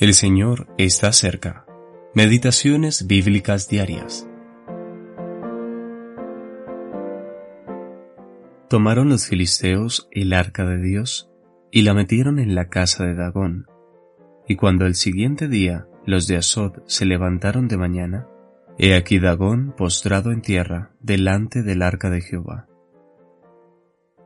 El 0.00 0.14
Señor 0.14 0.68
está 0.78 1.12
cerca. 1.12 1.66
Meditaciones 2.14 3.08
bíblicas 3.08 3.68
diarias. 3.68 4.30
Tomaron 8.68 9.08
los 9.08 9.26
filisteos 9.26 10.08
el 10.12 10.34
arca 10.34 10.64
de 10.66 10.80
Dios 10.80 11.32
y 11.72 11.82
la 11.82 11.94
metieron 11.94 12.38
en 12.38 12.54
la 12.54 12.68
casa 12.68 13.06
de 13.06 13.16
Dagón. 13.16 13.66
Y 14.46 14.54
cuando 14.54 14.86
el 14.86 14.94
siguiente 14.94 15.48
día 15.48 15.88
los 16.06 16.28
de 16.28 16.36
Asod 16.36 16.74
se 16.86 17.04
levantaron 17.04 17.66
de 17.66 17.76
mañana, 17.76 18.28
he 18.78 18.94
aquí 18.94 19.18
Dagón 19.18 19.74
postrado 19.76 20.30
en 20.30 20.42
tierra 20.42 20.92
delante 21.00 21.64
del 21.64 21.82
arca 21.82 22.08
de 22.08 22.20
Jehová. 22.20 22.68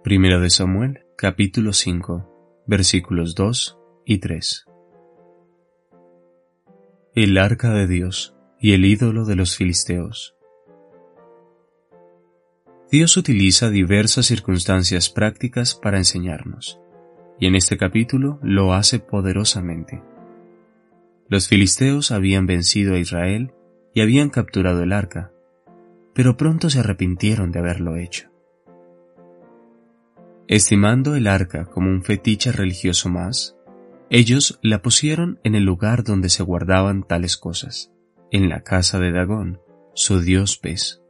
Primero 0.04 0.38
de 0.38 0.50
Samuel, 0.50 1.06
capítulo 1.16 1.72
5, 1.72 2.64
versículos 2.66 3.34
2 3.34 3.78
y 4.04 4.18
3 4.18 4.66
el 7.14 7.36
arca 7.36 7.74
de 7.74 7.86
Dios 7.86 8.34
y 8.58 8.72
el 8.72 8.86
ídolo 8.86 9.26
de 9.26 9.36
los 9.36 9.54
filisteos. 9.54 10.34
Dios 12.90 13.18
utiliza 13.18 13.68
diversas 13.68 14.24
circunstancias 14.24 15.10
prácticas 15.10 15.74
para 15.74 15.98
enseñarnos, 15.98 16.80
y 17.38 17.48
en 17.48 17.54
este 17.54 17.76
capítulo 17.76 18.38
lo 18.42 18.72
hace 18.72 18.98
poderosamente. 18.98 20.02
Los 21.28 21.48
filisteos 21.48 22.12
habían 22.12 22.46
vencido 22.46 22.94
a 22.94 22.98
Israel 22.98 23.52
y 23.92 24.00
habían 24.00 24.30
capturado 24.30 24.82
el 24.82 24.92
arca, 24.92 25.32
pero 26.14 26.38
pronto 26.38 26.70
se 26.70 26.80
arrepintieron 26.80 27.52
de 27.52 27.58
haberlo 27.58 27.96
hecho. 27.96 28.30
Estimando 30.48 31.14
el 31.14 31.26
arca 31.26 31.66
como 31.66 31.90
un 31.90 32.02
fetiche 32.02 32.52
religioso 32.52 33.10
más, 33.10 33.54
ellos 34.14 34.58
la 34.60 34.82
pusieron 34.82 35.40
en 35.42 35.54
el 35.54 35.64
lugar 35.64 36.04
donde 36.04 36.28
se 36.28 36.42
guardaban 36.42 37.02
tales 37.02 37.38
cosas, 37.38 37.90
en 38.30 38.50
la 38.50 38.62
casa 38.62 38.98
de 38.98 39.10
Dagón, 39.10 39.62
su 39.94 40.20
dios 40.20 40.58
pez. 40.58 41.00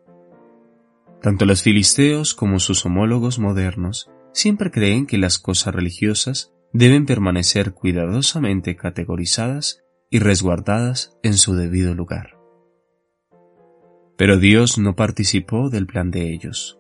Tanto 1.20 1.44
los 1.44 1.64
filisteos 1.64 2.32
como 2.32 2.60
sus 2.60 2.86
homólogos 2.86 3.40
modernos 3.40 4.08
siempre 4.30 4.70
creen 4.70 5.06
que 5.06 5.18
las 5.18 5.40
cosas 5.40 5.74
religiosas 5.74 6.54
deben 6.72 7.04
permanecer 7.04 7.74
cuidadosamente 7.74 8.76
categorizadas 8.76 9.82
y 10.08 10.20
resguardadas 10.20 11.18
en 11.24 11.34
su 11.34 11.56
debido 11.56 11.96
lugar. 11.96 12.38
Pero 14.16 14.38
Dios 14.38 14.78
no 14.78 14.94
participó 14.94 15.70
del 15.70 15.88
plan 15.88 16.12
de 16.12 16.32
ellos. 16.32 16.78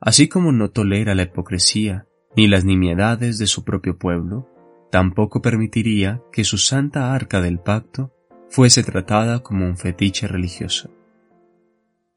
Así 0.00 0.28
como 0.28 0.52
no 0.52 0.70
tolera 0.70 1.14
la 1.14 1.22
hipocresía 1.22 2.06
ni 2.36 2.46
las 2.46 2.66
nimiedades 2.66 3.38
de 3.38 3.46
su 3.46 3.64
propio 3.64 3.96
pueblo, 3.96 4.50
tampoco 4.90 5.42
permitiría 5.42 6.22
que 6.32 6.44
su 6.44 6.58
santa 6.58 7.14
arca 7.14 7.40
del 7.40 7.58
pacto 7.58 8.12
fuese 8.48 8.82
tratada 8.82 9.40
como 9.40 9.66
un 9.66 9.76
fetiche 9.76 10.26
religioso. 10.26 10.90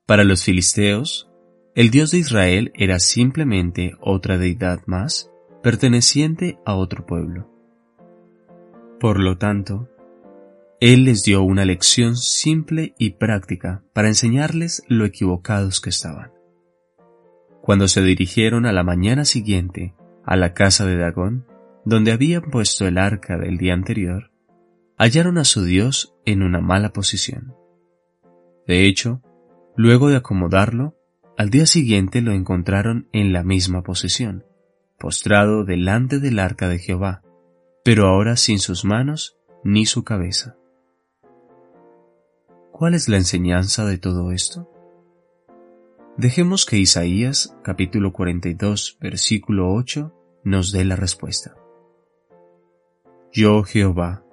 Para 0.06 0.23
los 0.23 0.44
filisteos, 0.44 1.30
el 1.76 1.92
Dios 1.92 2.11
de 2.11 2.17
Israel 2.17 2.72
era 2.76 3.00
simplemente 3.00 3.94
otra 4.02 4.38
deidad 4.38 4.81
más 4.86 5.31
perteneciente 5.61 6.58
a 6.66 6.76
otro 6.76 7.06
pueblo. 7.06 7.50
Por 9.00 9.20
lo 9.20 9.38
tanto, 9.38 9.89
Él 10.80 11.06
les 11.06 11.23
dio 11.23 11.44
una 11.44 11.66
lección 11.66 12.17
simple 12.17 12.94
y 12.98 13.11
práctica 13.11 13.83
para 13.94 14.08
enseñarles 14.08 14.83
lo 14.88 15.06
equivocados 15.06 15.80
que 15.80 15.89
estaban. 15.89 16.31
Cuando 17.61 17.88
se 17.88 18.02
dirigieron 18.02 18.66
a 18.66 18.72
la 18.72 18.83
mañana 18.83 19.26
siguiente 19.26 19.94
a 20.26 20.36
la 20.36 20.54
casa 20.54 20.86
de 20.86 20.98
Dagón, 20.98 21.45
donde 21.86 22.12
habían 22.12 22.44
puesto 22.44 22.88
el 22.88 22.98
arca 22.98 23.38
del 23.38 23.58
día 23.58 23.74
anterior, 23.74 24.32
hallaron 24.98 25.38
a 25.38 25.46
su 25.46 25.64
Dios 25.64 26.16
en 26.26 26.44
una 26.44 26.60
mala 26.60 26.92
posición. 26.92 27.56
De 28.68 28.86
hecho, 28.86 29.22
luego 29.76 30.10
de 30.10 30.18
acomodarlo, 30.18 30.95
al 31.38 31.50
día 31.50 31.66
siguiente 31.66 32.22
lo 32.22 32.34
encontraron 32.34 33.08
en 33.14 33.32
la 33.32 33.44
misma 33.44 33.82
posición, 33.82 34.44
postrado 35.00 35.64
delante 35.64 36.20
del 36.20 36.38
arca 36.38 36.68
de 36.68 36.80
Jehová, 36.80 37.22
pero 37.84 38.08
ahora 38.08 38.36
sin 38.36 38.60
sus 38.60 38.84
manos 38.84 39.38
ni 39.64 39.86
su 39.86 40.04
cabeza. 40.04 40.58
¿Cuál 42.72 42.94
es 42.94 43.10
la 43.10 43.18
enseñanza 43.18 43.86
de 43.86 43.98
todo 43.98 44.32
esto? 44.32 44.70
Dejemos 46.18 46.66
que 46.66 46.78
Isaías 46.78 47.56
capítulo 47.64 48.12
42 48.12 48.98
versículo 49.00 49.73
8 49.73 50.14
nos 50.44 50.72
dé 50.73 50.84
la 50.84 50.98
respuesta. 50.98 51.56
Yo 53.32 53.62
Jehová, 53.64 54.23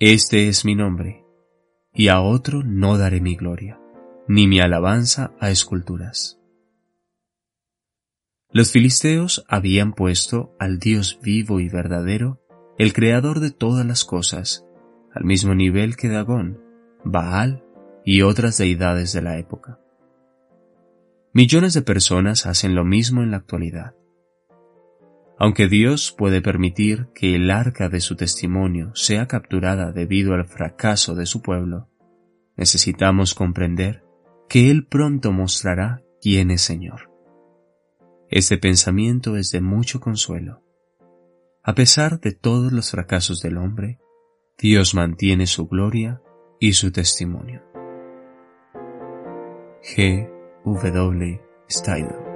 este 0.00 0.48
es 0.48 0.64
mi 0.64 0.74
nombre, 0.74 1.24
y 1.94 2.08
a 2.08 2.20
otro 2.20 2.64
no 2.64 2.98
daré 2.98 3.20
mi 3.20 3.36
gloria, 3.36 3.78
ni 4.26 4.48
mi 4.48 4.58
alabanza 4.58 5.30
a 5.38 5.50
esculturas. 5.50 6.40
Los 8.50 8.72
filisteos 8.72 9.44
habían 9.46 9.92
puesto 9.92 10.56
al 10.58 10.80
Dios 10.80 11.20
vivo 11.22 11.60
y 11.60 11.68
verdadero, 11.68 12.42
el 12.76 12.92
creador 12.92 13.38
de 13.38 13.52
todas 13.52 13.86
las 13.86 14.04
cosas, 14.04 14.66
al 15.14 15.24
mismo 15.24 15.54
nivel 15.54 15.96
que 15.96 16.08
Dagón, 16.08 16.60
Baal 17.04 17.62
y 18.04 18.22
otras 18.22 18.58
deidades 18.58 19.12
de 19.12 19.22
la 19.22 19.38
época. 19.38 19.78
Millones 21.32 21.72
de 21.72 21.82
personas 21.82 22.46
hacen 22.46 22.74
lo 22.74 22.84
mismo 22.84 23.22
en 23.22 23.30
la 23.30 23.36
actualidad. 23.36 23.94
Aunque 25.38 25.68
Dios 25.68 26.12
puede 26.16 26.42
permitir 26.42 27.08
que 27.14 27.36
el 27.36 27.50
arca 27.50 27.88
de 27.88 28.00
su 28.00 28.16
testimonio 28.16 28.90
sea 28.94 29.28
capturada 29.28 29.92
debido 29.92 30.34
al 30.34 30.46
fracaso 30.46 31.14
de 31.14 31.26
su 31.26 31.42
pueblo, 31.42 31.88
necesitamos 32.56 33.34
comprender 33.34 34.02
que 34.48 34.70
Él 34.70 34.86
pronto 34.86 35.30
mostrará 35.30 36.02
quién 36.20 36.50
es 36.50 36.62
Señor. 36.62 37.12
Este 38.28 38.58
pensamiento 38.58 39.36
es 39.36 39.52
de 39.52 39.60
mucho 39.60 40.00
consuelo. 40.00 40.64
A 41.62 41.74
pesar 41.74 42.18
de 42.20 42.32
todos 42.32 42.72
los 42.72 42.90
fracasos 42.90 43.40
del 43.40 43.58
hombre, 43.58 44.00
Dios 44.58 44.94
mantiene 44.94 45.46
su 45.46 45.68
gloria 45.68 46.20
y 46.58 46.72
su 46.72 46.90
testimonio. 46.90 47.62
G. 49.82 50.28
W. 50.64 51.40
Steiner 51.70 52.27